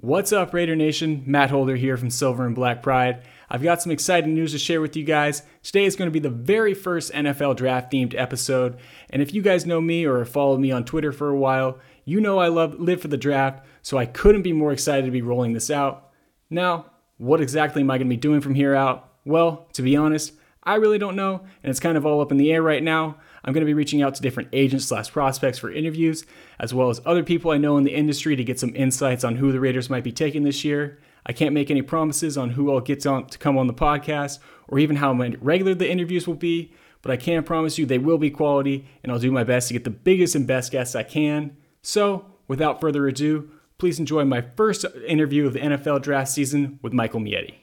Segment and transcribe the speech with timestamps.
[0.00, 1.24] What's up, Raider Nation?
[1.26, 3.20] Matt Holder here from Silver and Black Pride.
[3.50, 5.42] I've got some exciting news to share with you guys.
[5.64, 8.78] Today is going to be the very first NFL draft themed episode.
[9.10, 11.80] And if you guys know me or have followed me on Twitter for a while,
[12.04, 15.10] you know I love live for the draft, so I couldn't be more excited to
[15.10, 16.10] be rolling this out.
[16.48, 19.12] Now, what exactly am I going to be doing from here out?
[19.24, 22.38] Well, to be honest, I really don't know, and it's kind of all up in
[22.38, 23.16] the air right now.
[23.44, 26.24] I'm going to be reaching out to different agents slash prospects for interviews,
[26.58, 29.36] as well as other people I know in the industry to get some insights on
[29.36, 30.98] who the Raiders might be taking this year.
[31.26, 34.38] I can't make any promises on who I'll get on to come on the podcast
[34.68, 36.72] or even how regular the interviews will be,
[37.02, 39.74] but I can promise you they will be quality, and I'll do my best to
[39.74, 41.56] get the biggest and best guests I can.
[41.82, 46.92] So, without further ado, please enjoy my first interview of the NFL draft season with
[46.92, 47.54] Michael Maietti.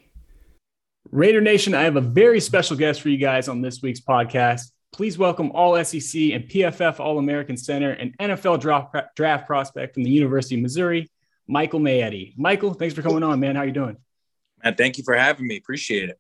[1.12, 4.72] Raider Nation, I have a very special guest for you guys on this week's podcast.
[4.96, 8.62] Please welcome all SEC and PFF All American Center and NFL
[9.14, 11.12] draft, prospect from the University of Missouri,
[11.50, 12.34] Michael Maietti.
[12.38, 13.58] Michael, thanks for coming on, man.
[13.58, 13.98] How you doing?
[14.64, 15.58] Man, thank you for having me.
[15.58, 16.20] Appreciate it.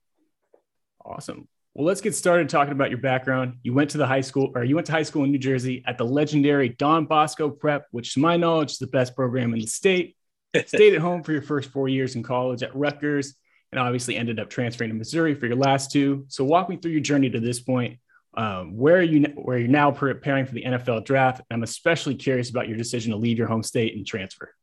[1.05, 1.47] Awesome.
[1.73, 3.59] Well, let's get started talking about your background.
[3.63, 5.81] You went to the high school, or you went to high school in New Jersey
[5.87, 9.59] at the legendary Don Bosco Prep, which, to my knowledge, is the best program in
[9.61, 10.17] the state.
[10.65, 13.35] Stayed at home for your first four years in college at Rutgers,
[13.71, 16.25] and obviously ended up transferring to Missouri for your last two.
[16.27, 17.99] So, walk me through your journey to this point
[18.37, 21.41] um, where are you where you're now preparing for the NFL draft?
[21.51, 24.53] I'm especially curious about your decision to leave your home state and transfer.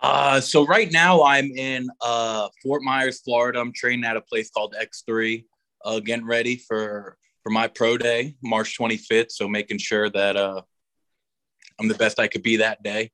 [0.00, 3.60] Uh, so right now I'm in uh, Fort Myers, Florida.
[3.60, 5.44] I'm training at a place called X3,
[5.84, 9.30] uh, getting ready for for my pro day, March 25th.
[9.30, 10.62] So making sure that uh,
[11.78, 13.10] I'm the best I could be that day.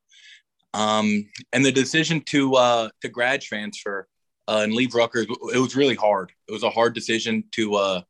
[0.74, 4.06] Um, and the decision to uh, to grad transfer
[4.46, 6.32] uh, and leave Rutgers, it was really hard.
[6.48, 8.00] It was a hard decision to uh,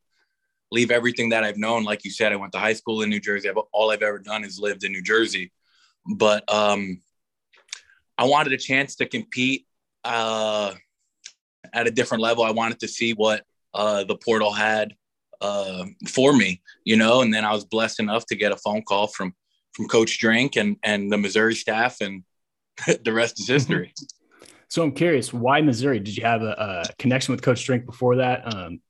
[0.71, 1.85] leave everything that I've known.
[1.85, 3.49] Like you said, I went to high school in New Jersey.
[3.73, 5.53] all I've ever done is lived in New Jersey.
[6.17, 7.01] But um,
[8.17, 9.67] I wanted a chance to compete
[10.05, 10.75] uh,
[11.73, 12.45] at a different level.
[12.45, 14.95] I wanted to see what uh, the portal had
[15.41, 17.23] uh, for me, you know.
[17.23, 19.35] And then I was blessed enough to get a phone call from
[19.73, 22.25] from Coach Drink and and the Missouri staff, and
[23.05, 23.55] the rest is mm-hmm.
[23.55, 23.95] history.
[24.71, 25.99] So I'm curious, why Missouri?
[25.99, 28.55] Did you have a, a connection with Coach Drink before that?
[28.55, 28.81] Um,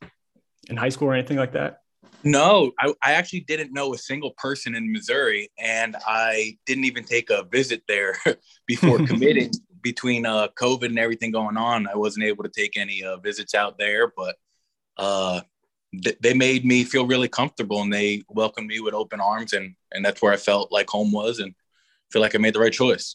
[0.69, 1.81] in high school or anything like that?
[2.25, 7.05] No, I, I actually didn't know a single person in Missouri, and I didn't even
[7.05, 8.17] take a visit there
[8.67, 9.53] before committing.
[9.81, 13.55] Between uh, COVID and everything going on, I wasn't able to take any uh, visits
[13.55, 14.35] out there, but
[14.97, 15.41] uh,
[16.03, 19.77] th- they made me feel really comfortable, and they welcomed me with open arms, and
[19.93, 21.55] and that's where I felt like home was, and
[22.11, 23.15] feel like I made the right choice.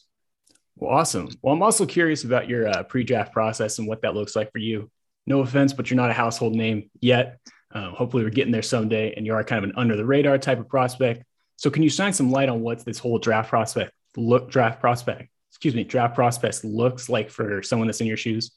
[0.76, 1.28] Well, awesome.
[1.42, 4.58] Well, I'm also curious about your uh, pre-draft process and what that looks like for
[4.58, 4.90] you
[5.26, 7.38] no offense, but you're not a household name yet.
[7.72, 10.38] Um, hopefully, we're getting there someday, and you are kind of an under the radar
[10.38, 11.24] type of prospect.
[11.56, 15.28] So, can you shine some light on what this whole draft prospect look draft prospect,
[15.50, 18.52] excuse me, draft prospects looks like for someone that's in your shoes?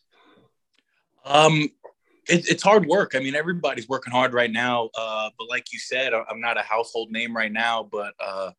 [1.26, 1.70] Um,
[2.30, 3.16] it, it's hard work.
[3.16, 4.90] I mean, everybody's working hard right now.
[4.98, 8.52] Uh, but like you said, I'm not a household name right now, but uh,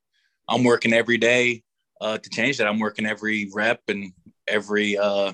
[0.49, 1.63] I'm working every day
[2.01, 2.67] uh, to change that.
[2.67, 4.13] I'm working every rep and
[4.47, 5.33] every uh,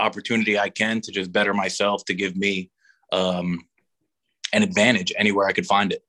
[0.00, 2.70] opportunity I can to just better myself to give me
[3.12, 3.60] um,
[4.52, 6.02] an advantage anywhere I could find it.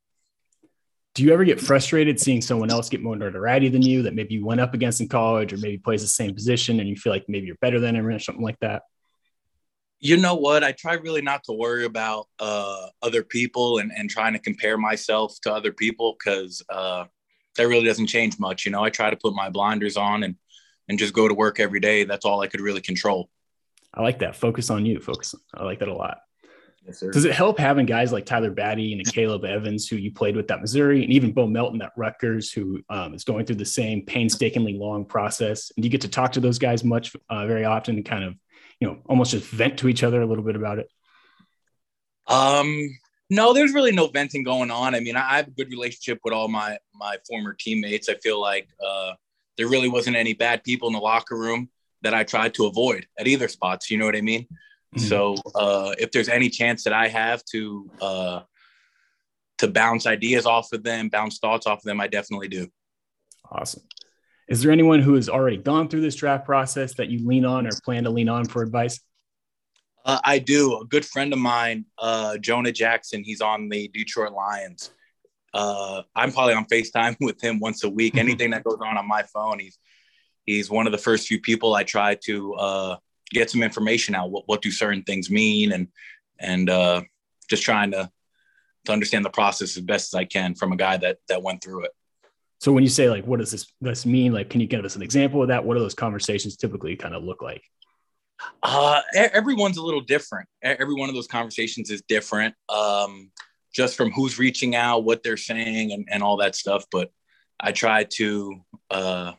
[1.13, 4.35] Do you ever get frustrated seeing someone else get more notoriety than you that maybe
[4.35, 7.11] you went up against in college or maybe plays the same position and you feel
[7.11, 8.83] like maybe you're better than him or something like that?
[9.99, 10.63] You know what?
[10.63, 14.77] I try really not to worry about uh, other people and, and trying to compare
[14.77, 17.05] myself to other people because uh,
[17.57, 18.65] that really doesn't change much.
[18.65, 20.35] You know, I try to put my blinders on and
[20.87, 22.03] and just go to work every day.
[22.03, 23.29] That's all I could really control.
[23.93, 24.35] I like that.
[24.35, 24.99] Focus on you.
[24.99, 25.35] Focus.
[25.53, 26.19] I like that a lot.
[26.85, 30.35] Yes, Does it help having guys like Tyler Badie and Caleb Evans, who you played
[30.35, 33.65] with at Missouri, and even Bo Melton at Rutgers, who um, is going through the
[33.65, 35.71] same painstakingly long process?
[35.75, 38.35] And you get to talk to those guys much, uh, very often, and kind of,
[38.79, 40.89] you know, almost just vent to each other a little bit about it.
[42.27, 42.97] Um,
[43.29, 44.95] no, there's really no venting going on.
[44.95, 48.09] I mean, I have a good relationship with all my my former teammates.
[48.09, 49.13] I feel like uh,
[49.57, 51.69] there really wasn't any bad people in the locker room
[52.01, 53.89] that I tried to avoid at either spots.
[53.89, 54.43] You know what I mean?
[54.95, 55.07] Mm-hmm.
[55.07, 58.39] So uh, if there's any chance that I have to uh,
[59.59, 62.67] to bounce ideas off of them, bounce thoughts off of them, I definitely do.
[63.49, 63.83] Awesome.
[64.47, 67.67] Is there anyone who has already gone through this draft process that you lean on
[67.67, 68.99] or plan to lean on for advice?
[70.03, 70.79] Uh, I do.
[70.81, 74.91] A good friend of mine, uh, Jonah Jackson, he's on the Detroit Lions.
[75.53, 78.17] Uh, I'm probably on FaceTime with him once a week.
[78.17, 79.77] Anything that goes on on my phone, he's
[80.45, 82.97] he's one of the first few people I try to uh,
[83.29, 84.31] get some information out.
[84.31, 85.87] What, what do certain things mean, and
[86.39, 87.01] and uh,
[87.49, 88.09] just trying to
[88.85, 91.63] to understand the process as best as I can from a guy that that went
[91.63, 91.91] through it.
[92.59, 94.33] So when you say like, what does this this mean?
[94.33, 95.65] Like, can you give us an example of that?
[95.65, 97.63] What do those conversations typically kind of look like?
[98.63, 100.47] Uh, everyone's a little different.
[100.61, 103.31] Every one of those conversations is different, um,
[103.73, 106.85] just from who's reaching out, what they're saying, and, and all that stuff.
[106.91, 107.11] But
[107.59, 109.33] I try to, uh,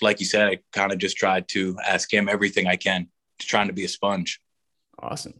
[0.00, 3.08] like you said, I kind of just tried to ask him everything I can,
[3.38, 4.40] to trying to be a sponge.
[4.98, 5.34] Awesome.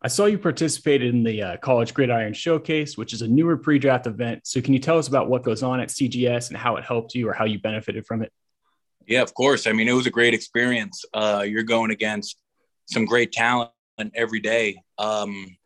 [0.00, 3.80] I saw you participated in the uh, College Gridiron Showcase, which is a newer pre
[3.80, 4.46] draft event.
[4.46, 7.14] So, can you tell us about what goes on at CGS and how it helped
[7.14, 8.32] you or how you benefited from it?
[9.06, 9.66] Yeah, of course.
[9.66, 11.04] I mean, it was a great experience.
[11.12, 12.38] Uh, you're going against
[12.86, 13.70] some great talent
[14.14, 15.56] every day um,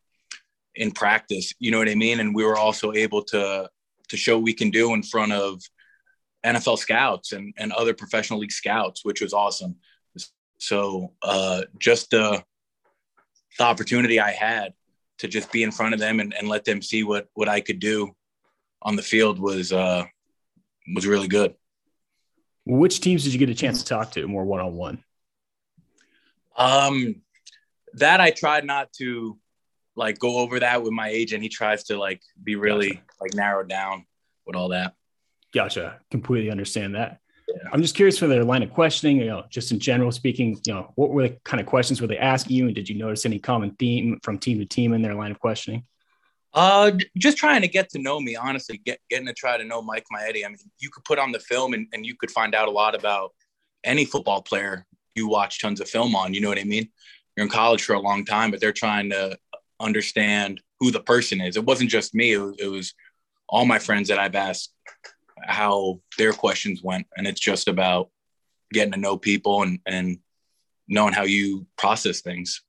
[0.75, 1.53] in practice.
[1.59, 2.21] You know what I mean?
[2.21, 3.69] And we were also able to
[4.09, 5.61] to show we can do in front of
[6.45, 9.77] NFL scouts and, and other professional league scouts, which was awesome.
[10.59, 12.45] So uh, just the
[13.59, 14.75] the opportunity I had
[15.19, 17.61] to just be in front of them and, and let them see what what I
[17.61, 18.15] could do
[18.81, 20.05] on the field was uh,
[20.95, 21.55] was really good.
[22.65, 25.05] Which teams did you get a chance to talk to more one on one?
[26.57, 27.23] Um,
[27.95, 29.39] that I tried not to
[29.97, 31.43] like go over that with my agent.
[31.43, 34.07] He tries to like be really like narrowed down
[34.47, 34.95] with all that.
[35.53, 36.01] Gotcha.
[36.11, 37.19] Completely understand that.
[37.49, 37.69] Yeah.
[37.73, 40.73] I'm just curious for their line of questioning, you know, just in general speaking, you
[40.73, 42.67] know, what were the kind of questions were they asking you?
[42.67, 45.41] And did you notice any common theme from team to team in their line of
[45.41, 45.85] questioning?
[46.55, 49.81] Uh, just trying to get to know me, honestly, get, getting to try to know
[49.81, 50.45] Mike Maietti.
[50.45, 52.71] I mean, you could put on the film and, and you could find out a
[52.71, 53.33] lot about
[53.85, 56.35] any football player you watch tons of film on.
[56.35, 56.89] You know what I mean?
[57.37, 59.39] You're in college for a long time, but they're trying to
[59.81, 61.57] understand who the person is.
[61.57, 62.95] It wasn't just me, it was, it was
[63.49, 64.73] all my friends that I've asked
[65.43, 67.07] how their questions went.
[67.17, 68.11] And it's just about
[68.73, 70.19] getting to know people and, and
[70.89, 72.63] knowing how you process things.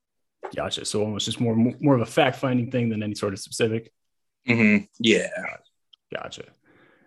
[0.54, 0.84] Gotcha.
[0.84, 3.90] So almost just more more of a fact finding thing than any sort of specific.
[4.48, 4.84] Mm-hmm.
[4.98, 5.28] Yeah.
[6.12, 6.44] Gotcha.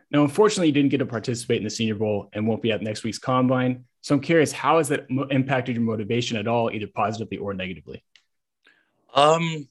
[0.10, 2.82] Now, unfortunately, you didn't get to participate in the Senior Bowl and won't be at
[2.82, 3.86] next week's combine.
[4.02, 8.04] So I'm curious, how has that impacted your motivation at all, either positively or negatively?
[9.14, 9.68] Um,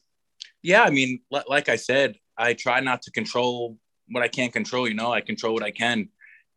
[0.62, 3.78] yeah, I mean, like I said, I try not to control
[4.08, 4.88] what I can't control.
[4.88, 6.08] You know, I control what I can,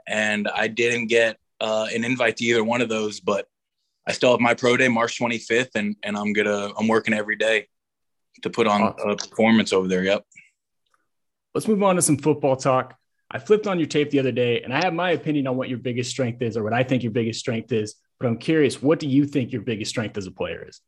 [0.08, 3.48] and I didn't get uh, an invite to either one of those, but
[4.08, 7.36] I still have my pro day March 25th, and and I'm gonna I'm working every
[7.36, 7.68] day
[8.44, 9.10] to put on awesome.
[9.10, 10.04] a performance over there.
[10.04, 10.26] Yep.
[11.54, 12.96] Let's move on to some football talk.
[13.32, 15.70] I flipped on your tape the other day, and I have my opinion on what
[15.70, 17.96] your biggest strength is, or what I think your biggest strength is.
[18.20, 20.82] But I'm curious, what do you think your biggest strength as a player is?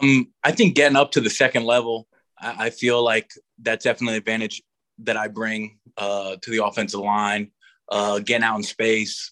[0.00, 2.08] Um, I think getting up to the second level,
[2.38, 3.30] I, I feel like
[3.60, 4.62] that's definitely an advantage
[4.98, 7.50] that I bring uh, to the offensive line.
[7.90, 9.30] Uh, getting out in space,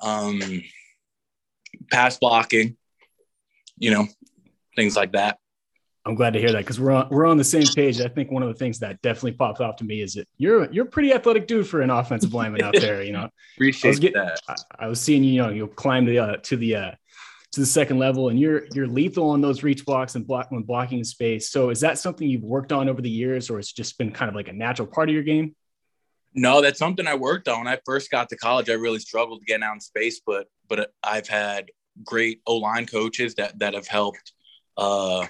[0.00, 0.40] um,
[1.92, 2.76] pass blocking,
[3.78, 4.08] you know,
[4.74, 5.38] things like that.
[6.06, 8.00] I'm glad to hear that because we're on we're on the same page.
[8.00, 10.70] I think one of the things that definitely pops off to me is that you're
[10.70, 13.02] you're a pretty athletic dude for an offensive lineman out there.
[13.02, 14.40] You know, appreciate I was getting, that.
[14.48, 14.54] I,
[14.84, 16.90] I, was seeing you know you'll climb the uh, to the uh,
[17.56, 20.62] to the second level, and you're you're lethal on those reach blocks and block when
[20.62, 21.50] blocking space.
[21.50, 24.28] So is that something you've worked on over the years, or it's just been kind
[24.28, 25.56] of like a natural part of your game?
[26.34, 27.60] No, that's something I worked on.
[27.60, 30.92] When I first got to college, I really struggled getting out in space, but but
[31.02, 31.70] I've had
[32.04, 34.32] great O line coaches that that have helped
[34.76, 35.26] uh,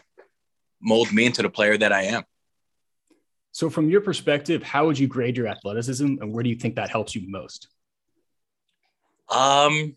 [0.80, 2.24] mold me into the player that I am.
[3.52, 6.74] So, from your perspective, how would you grade your athleticism, and where do you think
[6.74, 7.68] that helps you most?
[9.30, 9.94] Um,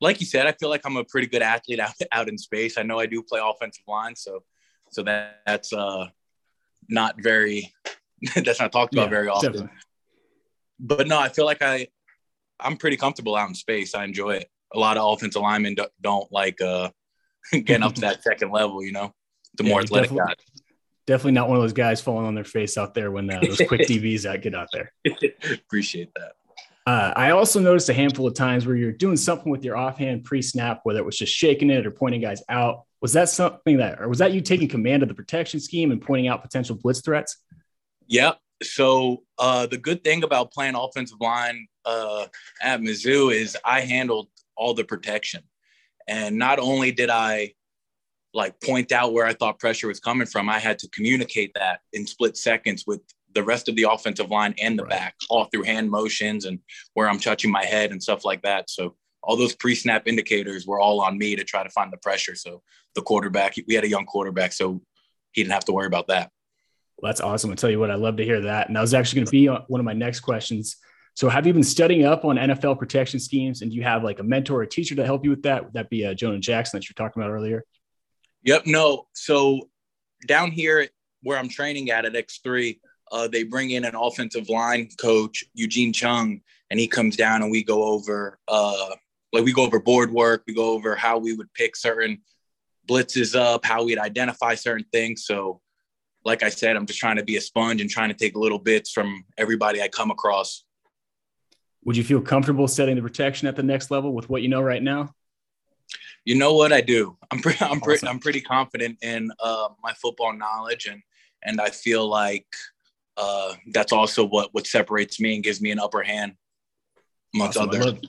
[0.00, 2.78] like you said, I feel like I'm a pretty good athlete out out in space.
[2.78, 4.42] I know I do play offensive line, so
[4.90, 6.06] so that, that's uh
[6.88, 7.72] not very
[8.34, 9.52] that's not talked about yeah, very often.
[9.52, 9.76] Definitely.
[10.78, 11.88] But no, I feel like I
[12.58, 13.94] I'm pretty comfortable out in space.
[13.94, 16.90] I enjoy it a lot of offensive linemen don't, don't like uh,
[17.52, 18.82] getting up to that second level.
[18.82, 19.14] You know,
[19.56, 20.62] the yeah, more athletic definitely, guys.
[21.06, 23.60] Definitely not one of those guys falling on their face out there when uh, those
[23.66, 24.92] quick DBs that get out there.
[25.52, 26.32] Appreciate that.
[26.86, 30.24] Uh, I also noticed a handful of times where you're doing something with your offhand
[30.24, 32.84] pre-snap, whether it was just shaking it or pointing guys out.
[33.00, 36.00] Was that something that, or was that you taking command of the protection scheme and
[36.00, 37.36] pointing out potential blitz threats?
[38.08, 38.38] Yep.
[38.62, 42.26] So uh, the good thing about playing offensive line uh,
[42.62, 45.42] at Mizzou is I handled all the protection.
[46.08, 47.54] And not only did I
[48.34, 51.80] like point out where I thought pressure was coming from, I had to communicate that
[51.92, 53.00] in split seconds with
[53.34, 54.90] the rest of the offensive line and the right.
[54.90, 56.58] back, all through hand motions and
[56.94, 58.70] where I'm touching my head and stuff like that.
[58.70, 62.34] So all those pre-snap indicators were all on me to try to find the pressure.
[62.34, 62.62] So
[62.94, 64.80] the quarterback, we had a young quarterback, so
[65.32, 66.30] he didn't have to worry about that.
[66.96, 67.50] Well, that's awesome.
[67.50, 68.66] I tell you what, I love to hear that.
[68.68, 70.76] And that was actually going to be one of my next questions.
[71.14, 74.20] So, have you been studying up on NFL protection schemes, and do you have like
[74.20, 75.64] a mentor or a teacher to help you with that?
[75.64, 77.64] Would that be uh, Jonah Jackson that you're talking about earlier?
[78.44, 78.66] Yep.
[78.66, 79.06] No.
[79.12, 79.68] So
[80.26, 80.88] down here
[81.22, 82.78] where I'm training at at X3,
[83.10, 86.40] uh, they bring in an offensive line coach, Eugene Chung,
[86.70, 88.94] and he comes down and we go over uh,
[89.32, 92.20] like we go over board work, we go over how we would pick certain
[92.88, 95.24] blitzes up, how we'd identify certain things.
[95.24, 95.60] So,
[96.24, 98.58] like I said, I'm just trying to be a sponge and trying to take little
[98.58, 100.64] bits from everybody I come across.
[101.84, 104.60] Would you feel comfortable setting the protection at the next level with what you know
[104.60, 105.14] right now?
[106.24, 107.16] You know what I do.
[107.30, 107.64] I'm pretty.
[107.64, 108.06] I'm pretty.
[108.06, 111.02] I'm pretty confident in uh, my football knowledge, and
[111.42, 112.46] and I feel like
[113.16, 116.34] uh, that's also what what separates me and gives me an upper hand
[117.34, 117.70] amongst awesome.
[117.70, 117.86] others.
[117.86, 118.00] Love,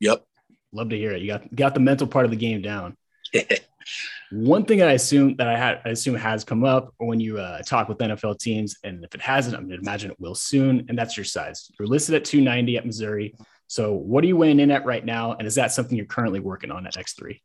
[0.00, 0.26] yep.
[0.72, 1.22] Love to hear it.
[1.22, 2.96] You got got the mental part of the game down.
[4.32, 7.62] One thing I assume that I had, I assume has come up when you uh,
[7.62, 10.86] talk with NFL teams, and if it hasn't, I'm going to imagine it will soon.
[10.88, 11.68] And that's your size.
[11.78, 13.34] You're listed at 290 at Missouri.
[13.66, 15.32] So, what are you weighing in at right now?
[15.32, 17.40] And is that something you're currently working on at X3?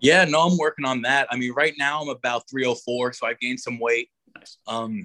[0.00, 1.28] Yeah, no, I'm working on that.
[1.30, 4.10] I mean, right now I'm about 304, so I've gained some weight.
[4.36, 4.58] Nice.
[4.66, 5.04] Um,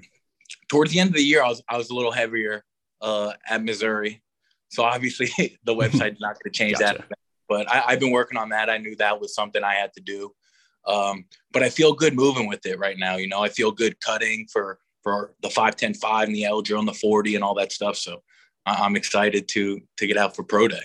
[0.68, 2.64] towards the end of the year, I was I was a little heavier
[3.00, 4.22] uh, at Missouri,
[4.68, 5.28] so obviously
[5.64, 7.04] the website's not going to change gotcha.
[7.08, 7.18] that.
[7.48, 8.68] But I, have been working on that.
[8.68, 10.34] I knew that was something I had to do.
[10.84, 13.16] Um, but I feel good moving with it right now.
[13.16, 16.62] You know, I feel good cutting for for the 5 10 5 and the L
[16.62, 17.96] drill and the 40 and all that stuff.
[17.96, 18.22] So
[18.66, 20.82] I'm excited to to get out for pro day.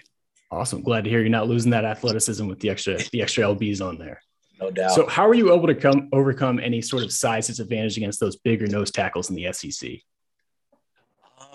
[0.52, 0.82] Awesome.
[0.84, 3.98] Glad to hear you're not losing that athleticism with the extra the extra lbs on
[3.98, 4.22] there.
[4.62, 4.92] No doubt.
[4.92, 8.36] So, how are you able to come overcome any sort of size disadvantage against those
[8.36, 9.92] bigger nose tackles in the SEC?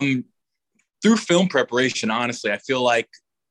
[0.01, 0.25] Um,
[1.03, 3.09] through film preparation, honestly, I feel like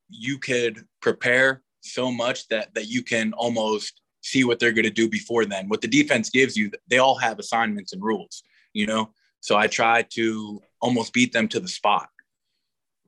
[0.09, 4.89] you could prepare so much that that you can almost see what they're going to
[4.89, 5.69] do before then.
[5.69, 8.43] What the defense gives you, they all have assignments and rules,
[8.73, 9.11] you know.
[9.39, 12.09] So I try to almost beat them to the spot.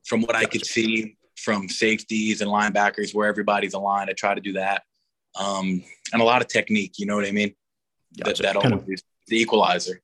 [0.06, 4.10] From what I could see from safeties and linebackers where everybody's aligned.
[4.10, 4.82] I try to do that.
[5.38, 7.54] Um, and a lot of technique, you know what I mean?
[8.16, 8.42] Gotcha.
[8.42, 10.00] That, that kind of the equalizer.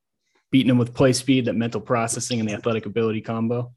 [0.51, 3.73] Beating them with play speed, that mental processing, and the athletic ability combo.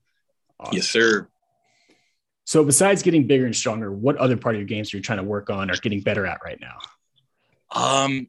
[0.60, 0.76] Awesome.
[0.76, 1.28] Yes, sir.
[2.46, 5.18] So, besides getting bigger and stronger, what other part of your games are you trying
[5.18, 6.78] to work on or getting better at right now?
[7.72, 8.28] Um,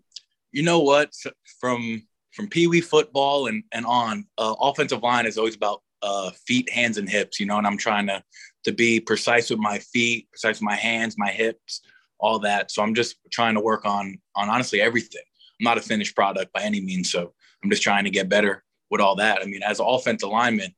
[0.50, 1.12] you know what?
[1.60, 6.30] From from Pee Wee football and and on, uh, offensive line is always about uh,
[6.46, 7.38] feet, hands, and hips.
[7.38, 8.22] You know, and I'm trying to
[8.64, 11.82] to be precise with my feet, precise with my hands, my hips,
[12.18, 12.70] all that.
[12.70, 15.22] So I'm just trying to work on on honestly everything.
[15.60, 17.32] I'm not a finished product by any means, so
[17.62, 19.42] I'm just trying to get better with all that.
[19.42, 20.74] I mean, as an offensive lineman,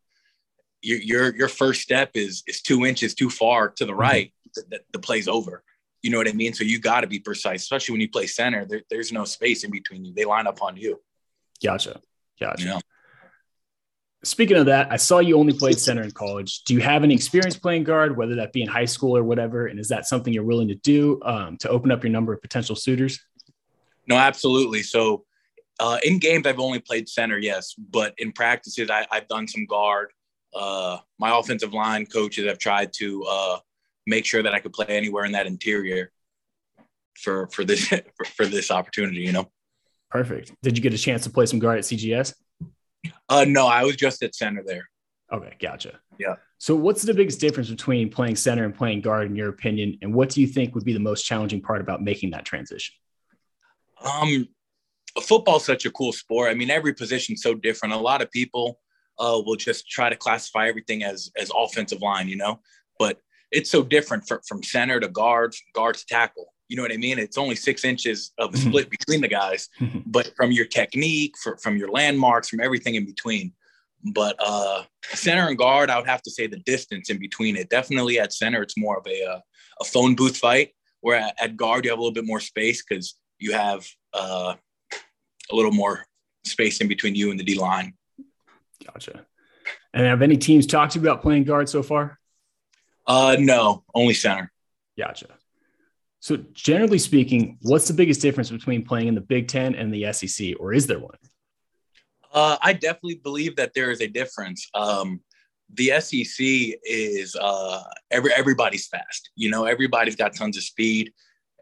[0.83, 4.01] your your your first step is is two inches too far to the mm-hmm.
[4.01, 5.63] right, the, the play's over.
[6.03, 6.55] You know what I mean?
[6.55, 8.65] So you got to be precise, especially when you play center.
[8.65, 10.15] There, there's no space in between you.
[10.15, 10.99] They line up on you.
[11.63, 12.01] Gotcha.
[12.41, 12.63] Gotcha.
[12.63, 12.81] You know?
[14.23, 16.63] Speaking of that, I saw you only played center in college.
[16.65, 19.67] Do you have any experience playing guard, whether that be in high school or whatever?
[19.67, 22.43] And is that something you're willing to do um, to open up your number of
[22.43, 23.19] potential suitors?
[24.07, 24.83] No, absolutely.
[24.83, 25.25] So
[25.79, 29.65] uh, in games, I've only played center, yes, but in practices, I, have done some
[29.65, 30.13] guard.
[30.55, 33.59] Uh, my offensive line coaches have tried to uh,
[34.07, 36.13] make sure that I could play anywhere in that interior
[37.15, 38.03] for for this for,
[38.37, 39.21] for this opportunity.
[39.21, 39.51] You know.
[40.11, 40.53] Perfect.
[40.63, 42.35] Did you get a chance to play some guard at CGS?
[43.31, 44.91] Uh, no, I was just at center there.
[45.33, 46.01] Okay, gotcha.
[46.19, 46.35] Yeah.
[46.59, 49.99] So, what's the biggest difference between playing center and playing guard, in your opinion?
[50.03, 52.95] And what do you think would be the most challenging part about making that transition?
[54.03, 54.49] Um,
[55.23, 56.51] football's such a cool sport.
[56.51, 57.95] I mean, every position's so different.
[57.95, 58.81] A lot of people
[59.19, 62.61] uh, will just try to classify everything as as offensive line, you know,
[62.99, 63.19] but
[63.53, 66.53] it's so different for, from center to guard, guard to tackle.
[66.71, 67.19] You know what I mean?
[67.19, 68.69] It's only six inches of a mm-hmm.
[68.69, 70.03] split between the guys, mm-hmm.
[70.07, 73.53] but from your technique, for, from your landmarks, from everything in between.
[74.15, 77.71] But uh, center and guard, I would have to say the distance in between it.
[77.71, 79.41] Definitely at center, it's more of a uh,
[79.81, 80.71] a phone booth fight.
[81.01, 83.85] Where at, at, guard, you have a little bit more space because you have
[84.15, 84.55] uh,
[85.51, 86.07] a little more
[86.45, 87.95] space in between you and the D line.
[88.87, 89.27] Gotcha.
[89.93, 92.21] And have any teams talked to you about playing guard so far?
[93.09, 94.53] Uh, no, only center.
[94.97, 95.40] Gotcha.
[96.21, 100.13] So, generally speaking, what's the biggest difference between playing in the Big Ten and the
[100.13, 101.17] SEC, or is there one?
[102.33, 104.69] Uh, I definitely believe that there is a difference.
[104.75, 105.21] Um,
[105.75, 109.31] the SEC is uh, every everybody's fast.
[109.35, 111.13] You know, everybody's got tons of speed.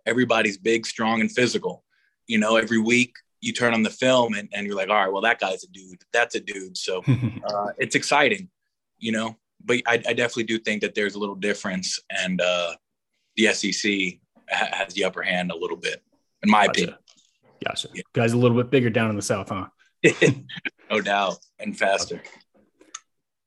[0.06, 1.84] Everybody's big, strong, and physical.
[2.26, 5.12] You know, every week you turn on the film and, and you're like, all right,
[5.12, 6.02] well, that guy's a dude.
[6.12, 6.76] That's a dude.
[6.76, 7.04] So
[7.44, 8.48] uh, it's exciting,
[8.98, 9.36] you know.
[9.64, 12.74] But I, I, definitely do think that there's a little difference, and uh,
[13.36, 14.18] the SEC
[14.50, 16.02] has the upper hand a little bit,
[16.42, 16.70] in my Gotcha.
[16.70, 16.98] opinion.
[17.64, 17.88] Gotcha.
[18.12, 19.66] Guys, a little bit bigger down in the south, huh?
[20.90, 22.22] no doubt, and faster.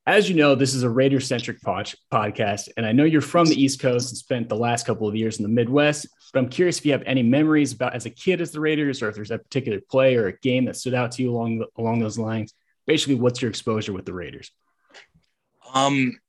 [0.08, 3.46] As you know, this is a Raiders centric pod- podcast, and I know you're from
[3.46, 6.08] the East Coast and spent the last couple of years in the Midwest.
[6.34, 9.02] But I'm curious if you have any memories about as a kid as the Raiders,
[9.02, 11.60] or if there's a particular play or a game that stood out to you along
[11.60, 12.54] the, along those lines.
[12.88, 14.52] Basically, what's your exposure with the Raiders?
[15.74, 16.20] Um,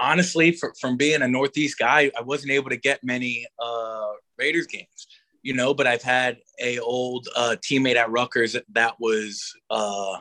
[0.00, 4.66] honestly, for, from being a Northeast guy, I wasn't able to get many uh, Raiders
[4.66, 5.06] games,
[5.42, 5.74] you know.
[5.74, 10.18] But I've had a old uh, teammate at Rutgers that was uh,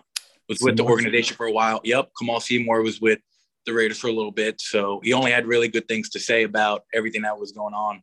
[0.50, 1.82] was with the organization for a while.
[1.84, 3.20] Yep, Kamaal Seymour was with
[3.66, 6.44] the Raiders for a little bit, so he only had really good things to say
[6.44, 8.02] about everything that was going on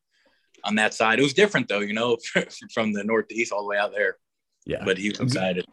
[0.65, 1.19] on that side.
[1.19, 2.19] It was different though, you know,
[2.75, 4.17] from the Northeast all the way out there.
[4.65, 5.67] Yeah, But he was excited.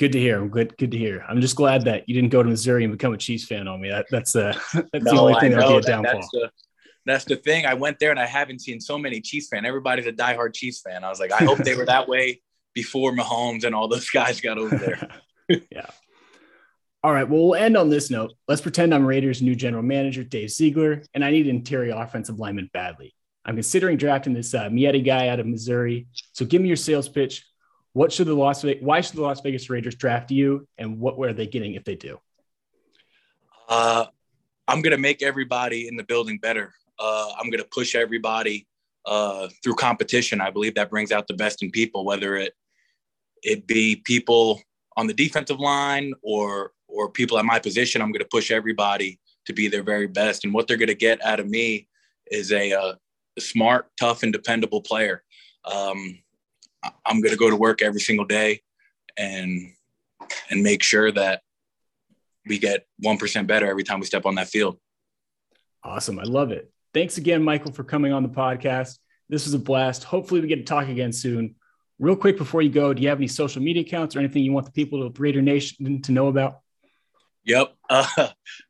[0.00, 0.42] Good to hear.
[0.46, 1.26] Good, good to hear.
[1.28, 3.82] I'm just glad that you didn't go to Missouri and become a Chiefs fan on
[3.82, 3.90] me.
[3.90, 6.14] That, that's uh, that's the only I thing that would be a downfall.
[6.14, 6.50] that's the
[7.04, 7.66] that's the thing.
[7.66, 9.66] I went there and I haven't seen so many Chiefs fan.
[9.66, 11.04] Everybody's a diehard Chiefs fan.
[11.04, 12.40] I was like, I hope they were that way
[12.74, 15.06] before Mahomes and all those guys got over there.
[15.70, 15.90] yeah.
[17.04, 17.28] All right.
[17.28, 18.32] Well, we'll end on this note.
[18.48, 22.38] Let's pretend I'm Raiders' new general manager, Dave Ziegler, and I need an interior offensive
[22.38, 23.14] lineman badly.
[23.44, 26.06] I'm considering drafting this uh, Maietti guy out of Missouri.
[26.32, 27.44] So give me your sales pitch.
[27.92, 31.18] What should the Las Vegas, why should the Las Vegas Raiders draft you, and what
[31.18, 32.18] were they getting if they do?
[33.68, 34.06] Uh,
[34.68, 36.72] I'm gonna make everybody in the building better.
[36.98, 38.66] Uh, I'm gonna push everybody
[39.06, 40.40] uh, through competition.
[40.40, 42.54] I believe that brings out the best in people, whether it
[43.42, 44.60] it be people
[44.96, 48.02] on the defensive line or or people at my position.
[48.02, 51.40] I'm gonna push everybody to be their very best, and what they're gonna get out
[51.40, 51.88] of me
[52.30, 52.94] is a, uh,
[53.36, 55.24] a smart, tough, and dependable player.
[55.64, 56.18] Um,
[57.04, 58.62] I'm gonna go to work every single day
[59.16, 59.72] and
[60.50, 61.42] and make sure that
[62.46, 64.78] we get 1% better every time we step on that field.
[65.82, 66.18] Awesome.
[66.18, 66.72] I love it.
[66.92, 68.98] Thanks again, Michael, for coming on the podcast.
[69.28, 70.04] This was a blast.
[70.04, 71.54] Hopefully, we get to talk again soon.
[71.98, 74.52] Real quick before you go, do you have any social media accounts or anything you
[74.52, 76.60] want the people of Raider Nation to know about?
[77.44, 77.74] Yep.
[77.88, 78.06] Uh,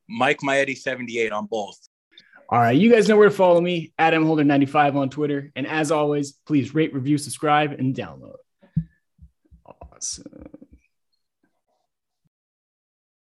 [0.08, 1.78] Mike Maietti 78 on both.
[2.52, 5.52] All right, you guys know where to follow me, Adam Holder 95 on Twitter.
[5.54, 8.38] And as always, please rate, review, subscribe, and download.
[9.64, 10.59] Awesome.